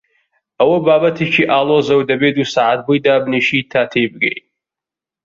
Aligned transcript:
ئەوە 0.59 0.77
بابەتێکی 0.85 1.49
ئاڵۆزە 1.51 1.93
و 1.97 2.07
دەبێ 2.09 2.29
دوو 2.35 2.51
سەعات 2.53 2.79
بۆی 2.85 3.03
دابنیشی 3.05 3.61
تا 3.71 3.81
تێی 3.91 4.07
بگەی. 4.13 4.37